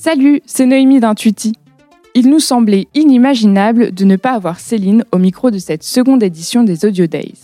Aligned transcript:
Salut, 0.00 0.42
c'est 0.46 0.64
Noémie 0.64 1.00
d'Intuiti. 1.00 1.54
Il 2.14 2.30
nous 2.30 2.38
semblait 2.38 2.86
inimaginable 2.94 3.90
de 3.92 4.04
ne 4.04 4.14
pas 4.14 4.30
avoir 4.30 4.60
Céline 4.60 5.04
au 5.10 5.18
micro 5.18 5.50
de 5.50 5.58
cette 5.58 5.82
seconde 5.82 6.22
édition 6.22 6.62
des 6.62 6.84
Audio 6.84 7.08
Days. 7.08 7.34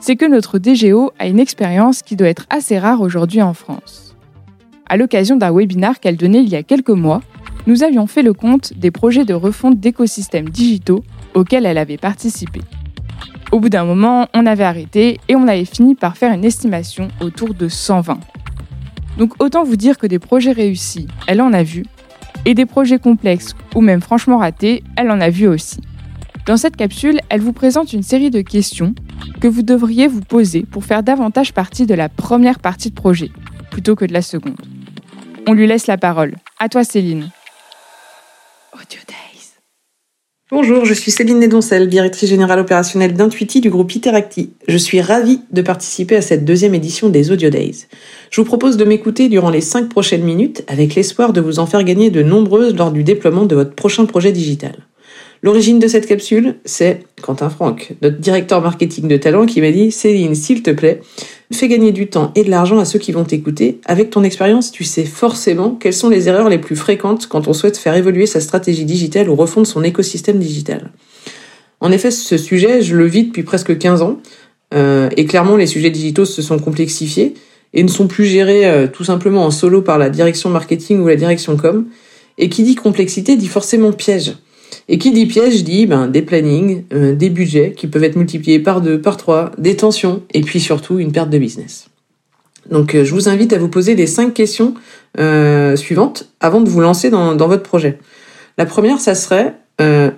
C'est 0.00 0.16
que 0.16 0.24
notre 0.24 0.58
DGO 0.58 1.12
a 1.20 1.28
une 1.28 1.38
expérience 1.38 2.02
qui 2.02 2.16
doit 2.16 2.26
être 2.26 2.46
assez 2.50 2.76
rare 2.76 3.00
aujourd'hui 3.00 3.40
en 3.40 3.54
France. 3.54 4.16
À 4.88 4.96
l'occasion 4.96 5.36
d'un 5.36 5.52
webinar 5.52 6.00
qu'elle 6.00 6.16
donnait 6.16 6.42
il 6.42 6.48
y 6.48 6.56
a 6.56 6.64
quelques 6.64 6.90
mois, 6.90 7.22
nous 7.68 7.84
avions 7.84 8.08
fait 8.08 8.22
le 8.22 8.32
compte 8.32 8.72
des 8.76 8.90
projets 8.90 9.24
de 9.24 9.34
refonte 9.34 9.78
d'écosystèmes 9.78 10.48
digitaux 10.48 11.04
auxquels 11.34 11.66
elle 11.66 11.78
avait 11.78 11.98
participé. 11.98 12.62
Au 13.52 13.60
bout 13.60 13.68
d'un 13.68 13.84
moment, 13.84 14.26
on 14.34 14.44
avait 14.46 14.64
arrêté 14.64 15.20
et 15.28 15.36
on 15.36 15.46
avait 15.46 15.66
fini 15.66 15.94
par 15.94 16.16
faire 16.16 16.32
une 16.32 16.44
estimation 16.44 17.06
autour 17.20 17.54
de 17.54 17.68
120. 17.68 18.18
Donc 19.18 19.42
autant 19.42 19.64
vous 19.64 19.76
dire 19.76 19.98
que 19.98 20.06
des 20.06 20.18
projets 20.18 20.52
réussis, 20.52 21.06
elle 21.26 21.40
en 21.40 21.52
a 21.52 21.62
vu, 21.62 21.84
et 22.44 22.54
des 22.54 22.66
projets 22.66 22.98
complexes 22.98 23.54
ou 23.74 23.80
même 23.80 24.00
franchement 24.00 24.38
ratés, 24.38 24.82
elle 24.96 25.10
en 25.10 25.20
a 25.20 25.30
vu 25.30 25.46
aussi. 25.46 25.80
Dans 26.46 26.56
cette 26.56 26.76
capsule, 26.76 27.20
elle 27.30 27.40
vous 27.40 27.54
présente 27.54 27.92
une 27.92 28.02
série 28.02 28.30
de 28.30 28.42
questions 28.42 28.94
que 29.40 29.48
vous 29.48 29.62
devriez 29.62 30.08
vous 30.08 30.20
poser 30.20 30.62
pour 30.62 30.84
faire 30.84 31.02
davantage 31.02 31.54
partie 31.54 31.86
de 31.86 31.94
la 31.94 32.08
première 32.08 32.58
partie 32.58 32.90
de 32.90 32.94
projet, 32.94 33.30
plutôt 33.70 33.96
que 33.96 34.04
de 34.04 34.12
la 34.12 34.22
seconde. 34.22 34.60
On 35.46 35.52
lui 35.52 35.66
laisse 35.66 35.86
la 35.86 35.96
parole. 35.96 36.34
À 36.58 36.68
toi 36.68 36.84
Céline. 36.84 37.30
Audio 38.74 39.00
Bonjour, 40.50 40.84
je 40.84 40.92
suis 40.92 41.10
Céline 41.10 41.40
Nedoncel, 41.40 41.88
directrice 41.88 42.28
générale 42.28 42.60
opérationnelle 42.60 43.14
d'Intuiti 43.14 43.62
du 43.62 43.70
groupe 43.70 43.90
Interacti. 43.96 44.52
Je 44.68 44.76
suis 44.76 45.00
ravie 45.00 45.40
de 45.52 45.62
participer 45.62 46.16
à 46.16 46.20
cette 46.20 46.44
deuxième 46.44 46.74
édition 46.74 47.08
des 47.08 47.30
Audio 47.30 47.48
Days. 47.48 47.86
Je 48.30 48.42
vous 48.42 48.46
propose 48.46 48.76
de 48.76 48.84
m'écouter 48.84 49.30
durant 49.30 49.48
les 49.48 49.62
cinq 49.62 49.88
prochaines 49.88 50.22
minutes 50.22 50.62
avec 50.68 50.96
l'espoir 50.96 51.32
de 51.32 51.40
vous 51.40 51.60
en 51.60 51.66
faire 51.66 51.82
gagner 51.82 52.10
de 52.10 52.22
nombreuses 52.22 52.76
lors 52.76 52.92
du 52.92 53.04
déploiement 53.04 53.46
de 53.46 53.54
votre 53.54 53.74
prochain 53.74 54.04
projet 54.04 54.32
digital. 54.32 54.86
L'origine 55.44 55.78
de 55.78 55.88
cette 55.88 56.06
capsule, 56.06 56.54
c'est 56.64 57.00
Quentin 57.20 57.50
Franck, 57.50 57.92
notre 58.00 58.16
directeur 58.16 58.62
marketing 58.62 59.08
de 59.08 59.18
talent, 59.18 59.44
qui 59.44 59.60
m'a 59.60 59.72
dit 59.72 59.92
Céline, 59.92 60.34
s'il 60.34 60.62
te 60.62 60.70
plaît, 60.70 61.02
fais 61.52 61.68
gagner 61.68 61.92
du 61.92 62.06
temps 62.06 62.32
et 62.34 62.44
de 62.44 62.50
l'argent 62.50 62.78
à 62.78 62.86
ceux 62.86 62.98
qui 62.98 63.12
vont 63.12 63.24
t'écouter. 63.24 63.78
Avec 63.84 64.08
ton 64.08 64.24
expérience, 64.24 64.72
tu 64.72 64.84
sais 64.84 65.04
forcément 65.04 65.72
quelles 65.72 65.92
sont 65.92 66.08
les 66.08 66.30
erreurs 66.30 66.48
les 66.48 66.56
plus 66.56 66.76
fréquentes 66.76 67.26
quand 67.26 67.46
on 67.46 67.52
souhaite 67.52 67.76
faire 67.76 67.94
évoluer 67.94 68.24
sa 68.24 68.40
stratégie 68.40 68.86
digitale 68.86 69.28
ou 69.28 69.34
refondre 69.34 69.66
son 69.66 69.84
écosystème 69.84 70.38
digital. 70.38 70.92
En 71.80 71.92
effet, 71.92 72.10
ce 72.10 72.38
sujet, 72.38 72.80
je 72.80 72.96
le 72.96 73.04
vis 73.04 73.24
depuis 73.24 73.42
presque 73.42 73.76
15 73.76 74.00
ans, 74.00 74.20
euh, 74.72 75.10
et 75.18 75.26
clairement, 75.26 75.58
les 75.58 75.66
sujets 75.66 75.90
digitaux 75.90 76.24
se 76.24 76.40
sont 76.40 76.58
complexifiés 76.58 77.34
et 77.74 77.82
ne 77.82 77.88
sont 77.88 78.06
plus 78.06 78.24
gérés 78.24 78.64
euh, 78.64 78.86
tout 78.86 79.04
simplement 79.04 79.44
en 79.44 79.50
solo 79.50 79.82
par 79.82 79.98
la 79.98 80.08
direction 80.08 80.48
marketing 80.48 81.00
ou 81.00 81.08
la 81.08 81.16
direction 81.16 81.58
com. 81.58 81.84
Et 82.38 82.48
qui 82.48 82.62
dit 82.62 82.76
complexité 82.76 83.36
dit 83.36 83.46
forcément 83.46 83.92
piège. 83.92 84.32
Et 84.88 84.98
qui 84.98 85.12
dit 85.12 85.26
piège 85.26 85.64
dit 85.64 85.86
ben, 85.86 86.08
des 86.08 86.22
plannings, 86.22 86.84
euh, 86.92 87.14
des 87.14 87.30
budgets 87.30 87.72
qui 87.76 87.86
peuvent 87.86 88.04
être 88.04 88.16
multipliés 88.16 88.58
par 88.58 88.80
deux, 88.80 89.00
par 89.00 89.16
trois, 89.16 89.52
des 89.58 89.76
tensions 89.76 90.22
et 90.32 90.42
puis 90.42 90.60
surtout 90.60 90.98
une 90.98 91.12
perte 91.12 91.30
de 91.30 91.38
business. 91.38 91.88
Donc 92.70 92.94
euh, 92.94 93.04
je 93.04 93.12
vous 93.12 93.28
invite 93.28 93.52
à 93.52 93.58
vous 93.58 93.68
poser 93.68 93.94
les 93.94 94.06
cinq 94.06 94.34
questions 94.34 94.74
euh, 95.18 95.76
suivantes 95.76 96.28
avant 96.40 96.60
de 96.60 96.68
vous 96.68 96.80
lancer 96.80 97.10
dans, 97.10 97.36
votre 97.36 97.62
projet. 97.62 97.98
La 98.58 98.66
première, 98.66 99.00
ça 99.00 99.14
serait 99.14 99.54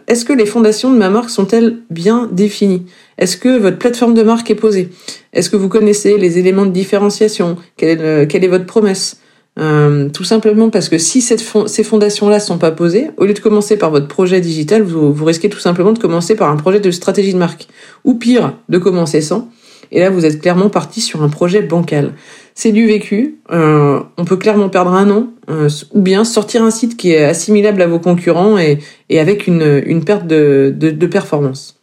est-ce 0.07 0.27
que 0.27 0.35
les 0.35 0.45
fondations 0.45 0.93
de 0.93 0.99
ma 0.99 1.09
marque 1.09 1.31
sont-elles 1.31 1.79
bien 1.89 2.29
définies? 2.31 2.85
Est-ce 3.17 3.39
que 3.39 3.59
votre 3.59 3.79
plateforme 3.79 4.13
de 4.13 4.23
marque 4.23 4.51
est 4.51 4.55
posée? 4.55 4.91
Est-ce 5.33 5.49
que 5.49 5.57
vous 5.57 5.71
connaissez 5.71 6.19
les 6.19 6.39
éléments 6.39 6.67
de 6.67 6.73
différenciation? 6.73 7.57
Quelle 7.79 8.03
est 8.03 8.49
votre 8.49 8.67
promesse? 8.67 9.19
Euh, 9.59 10.11
tout 10.11 10.25
simplement 10.25 10.69
parce 10.69 10.89
que 10.89 10.99
si 10.99 11.23
cette 11.23 11.43
ces 11.67 11.83
fondations-là 11.83 12.41
sont 12.41 12.59
pas 12.59 12.73
posées, 12.73 13.11
au 13.17 13.25
lieu 13.25 13.33
de 13.33 13.39
commencer 13.41 13.79
par 13.79 13.91
votre 13.91 14.07
projet 14.07 14.41
digital, 14.41 14.83
vous, 14.83 15.13
vous 15.13 15.25
risquez 15.25 15.49
tout 15.49 15.59
simplement 15.59 15.93
de 15.93 15.99
commencer 15.99 16.37
par 16.37 16.51
un 16.51 16.57
projet 16.57 16.81
de 16.81 16.91
stratégie 16.91 17.33
de 17.33 17.39
marque. 17.39 17.69
Ou 18.05 18.15
pire, 18.15 18.55
de 18.69 18.79
commencer 18.79 19.21
sans. 19.23 19.49
Et 19.93 20.01
là, 20.01 20.11
vous 20.11 20.25
êtes 20.27 20.41
clairement 20.41 20.69
parti 20.69 21.01
sur 21.01 21.23
un 21.23 21.29
projet 21.29 21.63
bancal. 21.63 22.13
C'est 22.55 22.73
du 22.73 22.87
vécu. 22.87 23.39
Euh, 23.53 24.01
on 24.17 24.25
peut 24.25 24.37
clairement 24.37 24.69
perdre 24.69 24.93
un 24.93 25.11
an, 25.11 25.29
euh, 25.49 25.69
ou 25.93 26.01
bien 26.01 26.25
sortir 26.25 26.63
un 26.63 26.71
site 26.71 26.97
qui 26.97 27.13
est 27.13 27.25
assimilable 27.25 27.81
à 27.83 27.87
vos 27.87 28.01
concurrents 28.01 28.59
et, 28.59 28.79
et 29.09 29.21
avec 29.21 29.47
une, 29.47 29.83
une 29.87 30.05
perte 30.05 30.27
de, 30.27 30.75
de, 30.77 30.91
de, 30.91 31.07
performance. 31.07 31.79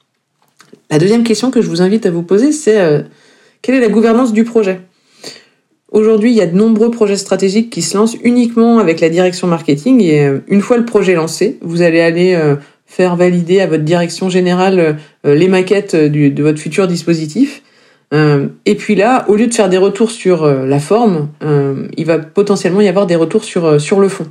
La 0.92 1.00
deuxième 1.00 1.24
question 1.24 1.50
que 1.50 1.62
je 1.62 1.69
vous 1.69 1.81
invite 1.81 2.06
à 2.06 2.12
vous 2.12 2.24
poser, 2.24 2.52
c'est 2.52 2.80
euh, 2.80 3.03
quelle 3.62 3.75
est 3.75 3.80
la 3.80 3.90
gouvernance 3.90 4.34
du 4.34 4.44
projet? 4.44 4.81
Aujourd'hui, 5.94 6.31
il 6.31 6.36
y 6.36 6.42
a 6.42 6.48
de 6.48 6.58
nombreux 6.58 6.90
projets 6.90 7.18
stratégiques 7.18 7.70
qui 7.70 7.84
se 7.84 7.96
lancent 7.96 8.18
uniquement 8.24 8.80
avec 8.80 9.00
la 9.00 9.09
direction 9.09 9.46
marketing 9.46 10.02
et 10.02 10.26
euh, 10.26 10.40
une 10.48 10.62
fois 10.62 10.78
le 10.78 10.86
projet 10.86 11.14
lancé, 11.14 11.59
vous 11.62 11.84
allez 11.84 12.02
aller 12.02 12.34
euh, 12.34 12.56
faire 12.88 13.16
valider 13.16 13.62
à 13.62 13.68
votre 13.68 13.84
direction 13.84 14.28
générale 14.28 14.98
euh, 15.28 15.36
les 15.36 15.48
maquettes 15.48 15.96
de 15.96 16.44
votre 16.44 16.59
futur 16.59 16.88
dispositif. 16.88 17.62
Et 18.66 18.76
puis 18.76 18.94
là, 18.94 19.26
au 19.28 19.36
lieu 19.36 19.48
de 19.48 19.54
faire 19.56 19.70
des 19.70 19.80
retours 19.80 20.12
sur 20.12 20.46
la 20.46 20.80
forme, 20.80 21.30
il 21.98 22.06
va 22.06 22.20
potentiellement 22.20 22.81
y 22.81 22.88
avoir 22.88 23.08
des 23.08 23.16
retours 23.16 23.44
sur, 23.44 23.81
sur 23.81 24.00
le 24.00 24.08
fond. 24.08 24.28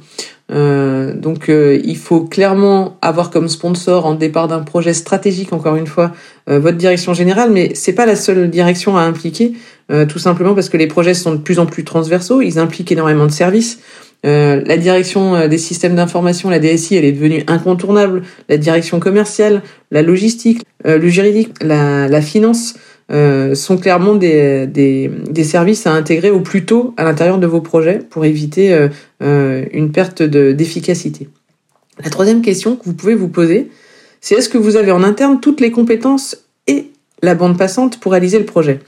Donc 0.53 1.49
il 1.49 1.97
faut 1.97 2.21
clairement 2.21 2.99
avoir 3.01 3.31
comme 3.31 3.49
sponsor 3.49 4.05
en 4.05 4.15
départ 4.15 4.49
d'un 4.49 4.61
projet 4.61 4.93
stratégique, 4.93 5.53
encore 5.53 5.77
une 5.77 5.87
fois, 5.87 6.13
votre 6.47 6.77
direction 6.77 7.15
générale, 7.15 7.51
mais 7.51 7.73
c'est 7.75 7.95
pas 7.95 8.05
la 8.05 8.17
seule 8.17 8.51
direction 8.51 8.97
à 8.97 9.03
impliquer. 9.03 9.55
Euh, 9.93 10.07
tout 10.07 10.19
simplement 10.19 10.55
parce 10.55 10.69
que 10.69 10.77
les 10.77 10.87
projets 10.87 11.15
sont 11.15 11.33
de 11.33 11.39
plus 11.39 11.59
en 11.59 11.67
plus 11.67 11.85
transversaux, 11.85 12.41
ils 12.41 12.59
impliquent 12.59 12.93
énormément 12.93 13.27
de 13.27 13.33
services. 13.33 13.81
Euh, 14.25 14.63
la 14.65 14.77
direction 14.77 15.35
euh, 15.35 15.49
des 15.49 15.59
systèmes 15.59 15.97
d'information, 15.97 16.49
la 16.49 16.61
DSI, 16.61 16.97
elle 16.97 17.05
est 17.05 17.13
devenue 17.13 17.43
incontournable. 17.49 18.23
La 18.49 18.57
direction 18.57 19.01
commerciale, 19.01 19.63
la 19.91 20.03
logistique, 20.03 20.65
le 20.85 21.09
juridique, 21.09 21.51
la, 21.61 22.09
la 22.09 22.21
finance 22.23 22.75
sont 23.11 23.77
clairement 23.77 24.15
des, 24.15 25.11
services 25.45 25.87
à 25.87 25.93
intégrer 25.93 26.31
au 26.31 26.41
plus 26.41 26.65
tôt 26.65 26.95
à 26.97 27.05
l'intérieur 27.05 27.39
de 27.39 27.47
vos 27.47 27.61
projets 27.61 27.99
pour 27.99 28.25
éviter 28.25 28.89
une 29.21 29.93
perte 29.93 30.23
d'efficacité. 30.23 31.29
la 32.03 32.11
troisième 32.11 32.43
question 32.43 32.77
que 32.77 32.85
vous 32.85 32.95
pouvez 32.95 33.15
vous 33.15 33.29
poser, 33.29 33.69
c'est 34.23 34.37
est-ce 34.37 34.49
que 34.49 34.57
vous 34.57 34.77
avez 34.77 34.93
en 34.93 35.03
interne 35.03 35.41
toutes 35.41 35.61
les 35.61 35.73
compétences 35.73 36.37
et 36.67 36.87
la 37.23 37.35
bande 37.35 37.59
passante 37.59 37.99
pour 37.99 38.13
réaliser 38.13 38.39
le 38.39 38.47
projet? 38.47 38.79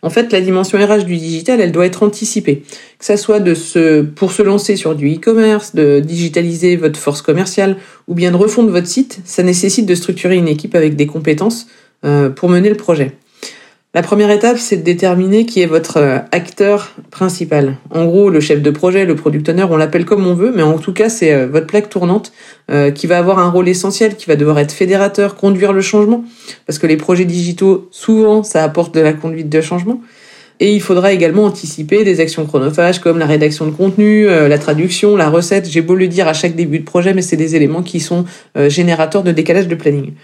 En 0.00 0.10
fait, 0.10 0.32
la 0.32 0.40
dimension 0.40 0.78
RH 0.78 1.04
du 1.04 1.16
digital, 1.16 1.60
elle 1.60 1.72
doit 1.72 1.86
être 1.86 2.02
anticipée. 2.02 2.62
Que 2.98 3.04
ça 3.04 3.16
soit 3.16 3.42
pour 4.16 4.32
se 4.32 4.42
lancer 4.42 4.76
sur 4.76 4.94
du 4.94 5.12
e-commerce, 5.12 5.74
de 5.74 6.00
digitaliser 6.00 6.76
votre 6.76 6.98
force 6.98 7.20
commerciale, 7.20 7.76
ou 8.06 8.14
bien 8.14 8.30
de 8.30 8.36
refondre 8.36 8.70
votre 8.70 8.86
site, 8.86 9.20
ça 9.24 9.42
nécessite 9.42 9.86
de 9.86 9.94
structurer 9.94 10.36
une 10.36 10.48
équipe 10.48 10.74
avec 10.74 10.96
des 10.96 11.06
compétences 11.06 11.66
euh, 12.04 12.30
pour 12.30 12.48
mener 12.48 12.70
le 12.70 12.76
projet. 12.76 13.12
La 13.98 14.02
première 14.02 14.30
étape, 14.30 14.58
c'est 14.58 14.76
de 14.76 14.82
déterminer 14.82 15.44
qui 15.44 15.60
est 15.60 15.66
votre 15.66 15.96
euh, 15.96 16.18
acteur 16.30 16.92
principal. 17.10 17.74
En 17.90 18.04
gros, 18.04 18.30
le 18.30 18.38
chef 18.38 18.62
de 18.62 18.70
projet, 18.70 19.04
le 19.04 19.16
product 19.16 19.48
owner, 19.48 19.64
on 19.68 19.76
l'appelle 19.76 20.04
comme 20.04 20.24
on 20.24 20.34
veut, 20.34 20.52
mais 20.54 20.62
en 20.62 20.78
tout 20.78 20.92
cas, 20.92 21.08
c'est 21.08 21.34
euh, 21.34 21.48
votre 21.48 21.66
plaque 21.66 21.90
tournante 21.90 22.32
euh, 22.70 22.92
qui 22.92 23.08
va 23.08 23.18
avoir 23.18 23.40
un 23.40 23.50
rôle 23.50 23.68
essentiel, 23.68 24.14
qui 24.14 24.26
va 24.26 24.36
devoir 24.36 24.60
être 24.60 24.70
fédérateur, 24.70 25.34
conduire 25.34 25.72
le 25.72 25.80
changement, 25.80 26.22
parce 26.64 26.78
que 26.78 26.86
les 26.86 26.96
projets 26.96 27.24
digitaux, 27.24 27.88
souvent, 27.90 28.44
ça 28.44 28.62
apporte 28.62 28.94
de 28.94 29.00
la 29.00 29.14
conduite 29.14 29.48
de 29.48 29.60
changement. 29.60 30.00
Et 30.60 30.72
il 30.72 30.80
faudra 30.80 31.12
également 31.12 31.46
anticiper 31.46 32.04
des 32.04 32.20
actions 32.20 32.46
chronophages 32.46 33.00
comme 33.00 33.18
la 33.18 33.26
rédaction 33.26 33.66
de 33.66 33.72
contenu, 33.72 34.26
la 34.26 34.58
traduction, 34.58 35.16
la 35.16 35.28
recette. 35.28 35.68
J'ai 35.68 35.82
beau 35.82 35.96
le 35.96 36.06
dire 36.06 36.28
à 36.28 36.34
chaque 36.34 36.54
début 36.54 36.78
de 36.78 36.84
projet, 36.84 37.14
mais 37.14 37.22
c'est 37.22 37.36
des 37.36 37.56
éléments 37.56 37.82
qui 37.82 38.00
sont 38.00 38.24
générateurs 38.56 39.22
de 39.22 39.30
décalage 39.30 39.68
de 39.68 39.76
planning. 39.76 40.14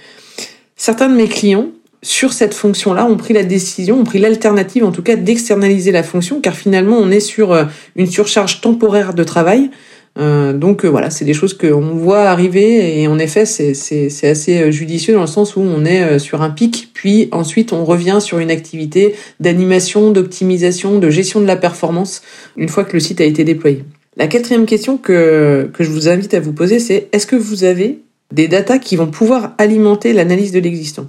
Certains 0.76 1.08
de 1.08 1.14
mes 1.14 1.28
clients 1.28 1.68
sur 2.04 2.34
cette 2.34 2.52
fonction-là, 2.52 3.06
ont 3.06 3.16
pris 3.16 3.32
la 3.32 3.42
décision, 3.42 3.98
ont 3.98 4.04
pris 4.04 4.18
l'alternative 4.18 4.84
en 4.84 4.92
tout 4.92 5.02
cas 5.02 5.16
d'externaliser 5.16 5.90
la 5.90 6.02
fonction, 6.02 6.40
car 6.40 6.54
finalement 6.54 6.98
on 6.98 7.10
est 7.10 7.18
sur 7.18 7.52
euh, 7.52 7.64
une 7.96 8.06
surcharge 8.06 8.60
temporaire 8.60 9.14
de 9.14 9.24
travail. 9.24 9.70
Euh, 10.18 10.52
donc 10.52 10.84
euh, 10.84 10.88
voilà, 10.88 11.08
c'est 11.08 11.24
des 11.24 11.32
choses 11.32 11.54
qu'on 11.54 11.94
voit 11.94 12.24
arriver 12.24 13.00
et 13.00 13.08
en 13.08 13.18
effet 13.18 13.46
c'est 13.46 14.28
assez 14.28 14.70
judicieux 14.70 15.14
dans 15.14 15.22
le 15.22 15.26
sens 15.26 15.56
où 15.56 15.60
on 15.60 15.86
est 15.86 16.18
sur 16.18 16.42
un 16.42 16.50
pic, 16.50 16.90
puis 16.92 17.30
ensuite 17.32 17.72
on 17.72 17.86
revient 17.86 18.18
sur 18.20 18.38
une 18.38 18.50
activité 18.50 19.14
d'animation, 19.40 20.10
d'optimisation, 20.10 20.98
de 20.98 21.08
gestion 21.08 21.40
de 21.40 21.46
la 21.46 21.56
performance 21.56 22.20
une 22.58 22.68
fois 22.68 22.84
que 22.84 22.92
le 22.92 23.00
site 23.00 23.22
a 23.22 23.24
été 23.24 23.44
déployé. 23.44 23.82
La 24.18 24.28
quatrième 24.28 24.66
question 24.66 24.98
que, 24.98 25.70
que 25.72 25.82
je 25.82 25.90
vous 25.90 26.08
invite 26.08 26.34
à 26.34 26.40
vous 26.40 26.52
poser, 26.52 26.80
c'est 26.80 27.08
est-ce 27.12 27.26
que 27.26 27.34
vous 27.34 27.64
avez 27.64 28.00
des 28.30 28.46
datas 28.46 28.78
qui 28.78 28.94
vont 28.94 29.08
pouvoir 29.08 29.54
alimenter 29.56 30.12
l'analyse 30.12 30.52
de 30.52 30.60
l'existant? 30.60 31.08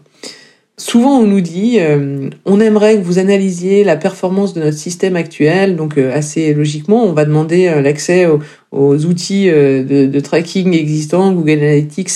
Souvent, 0.78 1.20
on 1.20 1.26
nous 1.26 1.40
dit, 1.40 1.78
euh, 1.80 2.30
on 2.44 2.60
aimerait 2.60 2.98
que 2.98 3.02
vous 3.02 3.18
analysiez 3.18 3.86
la 3.86 3.96
performance 3.96 4.54
de 4.54 4.60
notre 4.62 4.78
système 4.78 5.16
actuel. 5.16 5.78
Donc, 5.78 5.98
euh, 5.98 6.14
assez 6.14 6.54
logiquement, 6.54 7.06
on 7.06 7.14
va 7.14 7.24
demander 7.24 7.68
euh, 7.68 7.82
l'accès 7.82 8.28
aux, 8.72 9.06
outils 9.06 9.46
de, 9.48 10.20
tracking 10.20 10.74
existants, 10.74 11.32
Google 11.32 11.60
Analytics, 11.60 12.12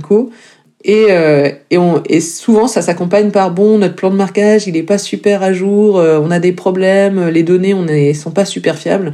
Co. 0.00 0.30
Et, 0.84 1.06
et, 1.70 1.78
on, 1.78 2.02
et 2.08 2.20
souvent, 2.20 2.68
ça 2.68 2.82
s'accompagne 2.82 3.32
par 3.32 3.50
bon, 3.50 3.78
notre 3.78 3.96
plan 3.96 4.10
de 4.10 4.16
marquage, 4.16 4.68
il 4.68 4.76
est 4.76 4.84
pas 4.84 4.98
super 4.98 5.42
à 5.42 5.52
jour, 5.52 5.94
on 5.96 6.30
a 6.30 6.38
des 6.38 6.52
problèmes, 6.52 7.28
les 7.30 7.42
données, 7.42 7.74
on 7.74 7.88
est, 7.88 8.12
sont 8.14 8.30
pas 8.30 8.44
super 8.44 8.76
fiables. 8.76 9.12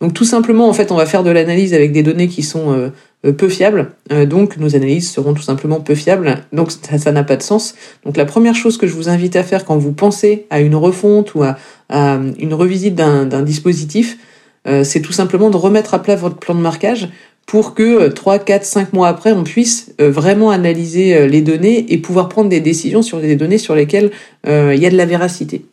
Donc 0.00 0.14
tout 0.14 0.24
simplement, 0.24 0.68
en 0.68 0.72
fait, 0.72 0.90
on 0.90 0.96
va 0.96 1.06
faire 1.06 1.22
de 1.22 1.30
l'analyse 1.30 1.72
avec 1.72 1.92
des 1.92 2.02
données 2.02 2.26
qui 2.26 2.42
sont 2.42 2.90
peu 3.36 3.48
fiables. 3.48 3.92
donc 4.26 4.56
nos 4.56 4.74
analyses 4.74 5.10
seront 5.10 5.34
tout 5.34 5.42
simplement 5.42 5.80
peu 5.80 5.94
fiables. 5.94 6.38
Donc 6.52 6.70
ça 6.70 7.12
n'a 7.12 7.24
pas 7.24 7.36
de 7.36 7.42
sens. 7.42 7.74
Donc 8.04 8.16
la 8.16 8.24
première 8.24 8.54
chose 8.54 8.78
que 8.78 8.86
je 8.86 8.94
vous 8.94 9.08
invite 9.08 9.36
à 9.36 9.42
faire 9.42 9.64
quand 9.64 9.76
vous 9.76 9.92
pensez 9.92 10.46
à 10.50 10.60
une 10.60 10.74
refonte 10.74 11.34
ou 11.34 11.42
à, 11.42 11.56
une 11.90 12.54
revisite 12.54 12.94
d'un 12.94 13.42
dispositif, 13.42 14.16
c'est 14.64 15.02
tout 15.02 15.12
simplement 15.12 15.50
de 15.50 15.56
remettre 15.56 15.92
à 15.94 16.02
plat 16.02 16.16
votre 16.16 16.36
plan 16.36 16.54
de 16.54 16.60
marquage 16.60 17.08
pour 17.46 17.74
que 17.74 18.08
3, 18.08 18.38
4, 18.38 18.64
5 18.64 18.92
mois 18.92 19.08
après, 19.08 19.32
on 19.32 19.44
puisse 19.44 19.92
vraiment 19.98 20.50
analyser 20.50 21.28
les 21.28 21.42
données 21.42 21.92
et 21.92 21.98
pouvoir 21.98 22.28
prendre 22.28 22.48
des 22.48 22.60
décisions 22.60 23.02
sur 23.02 23.20
des 23.20 23.36
données 23.36 23.58
sur 23.58 23.74
lesquelles 23.74 24.12
il 24.46 24.78
y 24.78 24.86
a 24.86 24.90
de 24.90 24.96
la 24.96 25.06
véracité. 25.06 25.64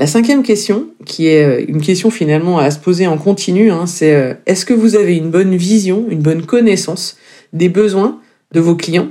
La 0.00 0.06
cinquième 0.06 0.44
question, 0.44 0.86
qui 1.04 1.26
est 1.26 1.44
euh, 1.44 1.64
une 1.66 1.80
question 1.80 2.10
finalement 2.10 2.58
à 2.58 2.70
se 2.70 2.78
poser 2.78 3.08
en 3.08 3.18
continu, 3.18 3.72
hein, 3.72 3.86
c'est 3.86 4.14
euh, 4.14 4.34
est-ce 4.46 4.64
que 4.64 4.72
vous 4.72 4.94
avez 4.94 5.16
une 5.16 5.30
bonne 5.30 5.56
vision, 5.56 6.06
une 6.08 6.20
bonne 6.20 6.46
connaissance 6.46 7.16
des 7.52 7.68
besoins 7.68 8.20
de 8.52 8.60
vos 8.60 8.76
clients 8.76 9.08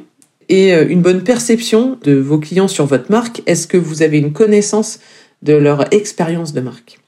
et 0.47 0.73
euh, 0.73 0.87
une 0.87 1.01
bonne 1.01 1.23
perception 1.23 1.99
de 2.03 2.13
vos 2.13 2.37
clients 2.37 2.69
sur 2.69 2.85
votre 2.85 3.11
marque? 3.11 3.41
Est-ce 3.47 3.67
que 3.67 3.75
vous 3.75 4.01
avez 4.01 4.17
une 4.17 4.31
connaissance 4.31 4.99
de 5.41 5.53
leur 5.53 5.93
expérience 5.93 6.53
de 6.53 6.61
marque? 6.61 6.99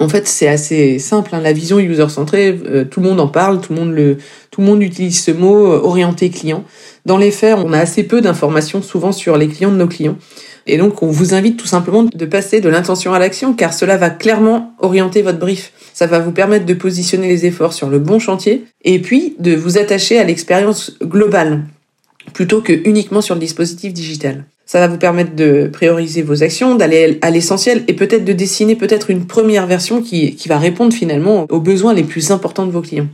En 0.00 0.08
fait, 0.08 0.26
c'est 0.26 0.48
assez 0.48 0.98
simple. 0.98 1.30
Hein. 1.32 1.40
La 1.40 1.52
vision 1.52 1.78
user-centrée, 1.78 2.58
tout 2.90 3.00
le 3.00 3.08
monde 3.08 3.20
en 3.20 3.28
parle, 3.28 3.62
tout 3.62 3.72
le 3.72 3.78
monde 3.78 3.94
le, 3.94 4.18
tout 4.50 4.60
le 4.60 4.66
monde 4.66 4.82
utilise 4.82 5.22
ce 5.22 5.30
mot 5.30 5.64
orienté 5.64 6.28
client. 6.28 6.64
Dans 7.06 7.16
les 7.16 7.30
faits, 7.30 7.56
on 7.56 7.72
a 7.72 7.78
assez 7.78 8.02
peu 8.02 8.20
d'informations 8.20 8.82
souvent 8.82 9.12
sur 9.12 9.38
les 9.38 9.48
clients 9.48 9.70
de 9.70 9.76
nos 9.76 9.86
clients. 9.86 10.18
Et 10.66 10.78
donc, 10.78 11.02
on 11.02 11.06
vous 11.06 11.34
invite 11.34 11.56
tout 11.56 11.66
simplement 11.66 12.02
de 12.02 12.26
passer 12.26 12.60
de 12.60 12.68
l'intention 12.68 13.12
à 13.12 13.18
l'action, 13.18 13.54
car 13.54 13.72
cela 13.72 13.96
va 13.96 14.10
clairement 14.10 14.74
orienter 14.80 15.22
votre 15.22 15.38
brief. 15.38 15.72
Ça 15.94 16.06
va 16.06 16.18
vous 16.18 16.32
permettre 16.32 16.66
de 16.66 16.74
positionner 16.74 17.28
les 17.28 17.46
efforts 17.46 17.72
sur 17.72 17.88
le 17.88 17.98
bon 17.98 18.18
chantier, 18.18 18.64
et 18.84 18.98
puis 19.00 19.36
de 19.38 19.54
vous 19.54 19.78
attacher 19.78 20.18
à 20.18 20.24
l'expérience 20.24 20.96
globale, 21.02 21.62
plutôt 22.32 22.60
que 22.60 22.72
uniquement 22.88 23.20
sur 23.20 23.34
le 23.34 23.40
dispositif 23.40 23.92
digital. 23.92 24.44
Ça 24.68 24.80
va 24.80 24.88
vous 24.88 24.98
permettre 24.98 25.36
de 25.36 25.70
prioriser 25.72 26.22
vos 26.22 26.42
actions, 26.42 26.74
d'aller 26.74 27.18
à 27.22 27.30
l'essentiel 27.30 27.84
et 27.86 27.92
peut-être 27.92 28.24
de 28.24 28.32
dessiner 28.32 28.74
peut-être 28.74 29.10
une 29.10 29.26
première 29.26 29.68
version 29.68 30.02
qui, 30.02 30.34
qui 30.34 30.48
va 30.48 30.58
répondre 30.58 30.92
finalement 30.92 31.46
aux 31.48 31.60
besoins 31.60 31.94
les 31.94 32.02
plus 32.02 32.32
importants 32.32 32.66
de 32.66 32.72
vos 32.72 32.82
clients. 32.82 33.06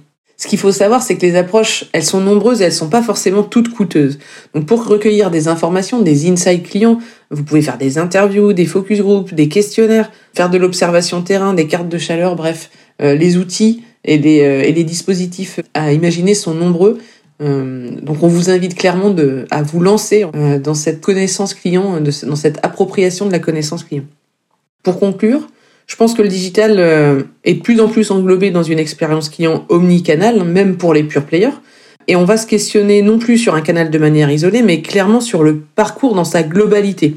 Ce 0.43 0.49
qu'il 0.49 0.59
faut 0.59 0.73
savoir, 0.73 1.05
c'est 1.05 1.15
que 1.15 1.25
les 1.25 1.37
approches, 1.37 1.85
elles 1.93 2.03
sont 2.03 2.21
nombreuses 2.21 2.63
et 2.63 2.65
elles 2.65 2.73
sont 2.73 2.89
pas 2.89 3.01
forcément 3.01 3.45
toutes 3.45 3.69
coûteuses. 3.69 4.19
Donc 4.57 4.67
pour 4.67 4.85
recueillir 4.85 5.31
des 5.31 5.47
informations, 5.47 6.03
des 6.03 6.29
insights 6.29 6.65
clients, 6.65 6.99
vous 7.31 7.45
pouvez 7.45 7.63
faire 7.63 7.79
des 7.79 7.97
interviews, 7.97 8.53
des 8.53 8.67
focus 8.67 9.03
groups, 9.03 9.33
des 9.33 9.47
questionnaires, 9.47 10.11
faire 10.35 10.51
de 10.51 10.59
l'observation 10.59 11.23
terrain, 11.23 11.55
des 11.55 11.69
cartes 11.69 11.89
de 11.89 11.97
chaleur, 11.97 12.35
bref, 12.35 12.71
euh, 13.01 13.15
les 13.15 13.37
outils 13.37 13.85
et 14.05 14.19
les, 14.19 14.41
euh, 14.41 14.65
et 14.65 14.73
les 14.73 14.83
dispositifs 14.83 15.61
à 15.75 15.93
imaginer 15.93 16.35
sont 16.35 16.55
nombreux. 16.55 16.99
Euh, 17.41 17.93
donc 18.03 18.25
on 18.25 18.29
vous 18.29 18.51
invite 18.51 18.75
clairement 18.75 19.15
à 19.53 19.63
vous 19.63 19.79
lancer 19.79 20.27
dans 20.61 20.75
cette 20.75 21.01
connaissance 21.01 21.55
client, 21.55 22.01
dans 22.01 22.37
cette 22.37 22.59
appropriation 22.65 23.27
de 23.27 23.31
la 23.31 23.39
connaissance 23.39 23.85
client. 23.85 24.07
Pour 24.83 24.99
conclure, 24.99 25.47
je 25.87 25.97
pense 25.97 26.15
que 26.15 26.23
le 26.23 26.29
digital 26.29 26.77
euh, 26.79 27.23
est 27.45 27.55
de 27.55 27.61
plus 27.61 27.81
en 27.81 27.89
plus 27.89 28.11
englobé 28.11 28.51
dans 28.51 28.63
une 28.63 28.79
expérience 28.79 29.29
client 29.29 29.67
omnicanal, 29.69 30.45
même 30.45 30.77
pour 30.77 30.95
les 30.95 31.03
pure 31.03 31.25
players. 31.25 31.55
Et 32.09 32.17
on 32.17 32.25
va 32.25 32.37
se 32.37 32.47
questionner 32.47 33.03
non 33.03 33.19
plus 33.19 33.39
sur 33.39 33.55
un 33.55 33.61
canal 33.61 33.91
de 33.91 33.99
manière 33.99 34.31
isolée, 34.31 34.63
mais 34.63 34.83
clairement 34.83 35.21
sur 35.21 35.43
le 35.43 35.59
parcours 35.75 36.15
dans 36.15 36.25
sa 36.25 36.43
globalité. 36.43 37.17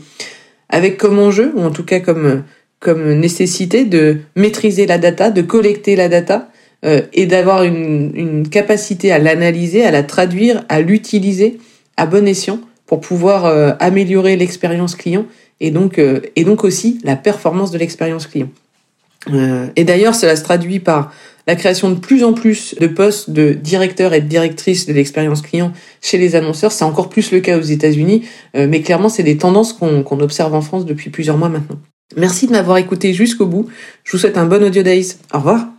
Avec 0.69 0.97
comme 0.97 1.19
enjeu, 1.19 1.51
ou 1.55 1.61
en 1.61 1.71
tout 1.71 1.85
cas 1.85 1.99
comme, 1.99 2.43
comme 2.79 3.13
nécessité, 3.13 3.85
de 3.85 4.17
maîtriser 4.35 4.85
la 4.85 4.97
data, 4.97 5.31
de 5.31 5.41
collecter 5.41 5.95
la 5.95 6.09
data, 6.09 6.49
euh, 6.85 7.01
et 7.13 7.25
d'avoir 7.25 7.63
une, 7.63 8.11
une 8.13 8.49
capacité 8.49 9.11
à 9.11 9.19
l'analyser, 9.19 9.83
à 9.83 9.91
la 9.91 10.03
traduire, 10.03 10.63
à 10.69 10.81
l'utiliser 10.81 11.59
à 11.97 12.05
bon 12.05 12.27
escient 12.27 12.59
pour 12.85 13.01
pouvoir 13.01 13.45
euh, 13.45 13.71
améliorer 13.79 14.35
l'expérience 14.35 14.95
client 14.95 15.25
et 15.59 15.71
donc, 15.71 15.99
euh, 15.99 16.21
et 16.35 16.43
donc 16.43 16.63
aussi 16.63 16.99
la 17.03 17.15
performance 17.15 17.71
de 17.71 17.77
l'expérience 17.77 18.27
client. 18.27 18.49
Euh, 19.33 19.67
et 19.75 19.83
d'ailleurs, 19.83 20.15
cela 20.15 20.35
se 20.35 20.43
traduit 20.43 20.79
par 20.79 21.11
la 21.47 21.55
création 21.55 21.89
de 21.91 21.95
plus 21.95 22.23
en 22.23 22.33
plus 22.33 22.75
de 22.79 22.87
postes 22.87 23.29
de 23.29 23.53
directeurs 23.53 24.13
et 24.13 24.21
de 24.21 24.27
directrices 24.27 24.85
de 24.85 24.93
l'expérience 24.93 25.41
client 25.41 25.71
chez 26.01 26.17
les 26.17 26.35
annonceurs. 26.35 26.71
C'est 26.71 26.85
encore 26.85 27.09
plus 27.09 27.31
le 27.31 27.39
cas 27.39 27.57
aux 27.57 27.63
États-Unis, 27.63 28.25
euh, 28.55 28.67
mais 28.69 28.81
clairement, 28.81 29.09
c'est 29.09 29.23
des 29.23 29.37
tendances 29.37 29.73
qu'on 29.73 30.19
observe 30.19 30.53
en 30.53 30.61
France 30.61 30.85
depuis 30.85 31.09
plusieurs 31.09 31.37
mois 31.37 31.49
maintenant. 31.49 31.77
Merci 32.15 32.47
de 32.47 32.51
m'avoir 32.51 32.77
écouté 32.77 33.13
jusqu'au 33.13 33.45
bout. 33.45 33.67
Je 34.03 34.11
vous 34.11 34.17
souhaite 34.17 34.37
un 34.37 34.45
bon 34.45 34.63
Audio 34.63 34.83
Days. 34.83 35.17
Au 35.33 35.37
revoir. 35.37 35.74